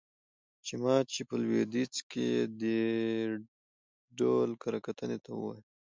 چې 0.65 0.73
مات 0.83 1.07
شي. 1.13 1.23
په 1.29 1.35
لويديځ 1.41 1.93
کې 2.11 2.21
يې 2.33 2.41
دې 2.61 2.77
ډول 4.19 4.49
کره 4.61 4.79
کتنې 4.87 5.17
ته 5.23 5.29
ووايه. 5.33 5.63